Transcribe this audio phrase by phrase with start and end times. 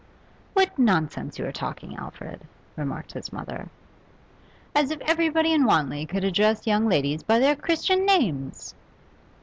[0.53, 3.69] 'What nonsense you are talking, Alfred!' remarked his mother.
[4.73, 8.73] 'As if everybody in Wanley could address young ladies by their Christian names!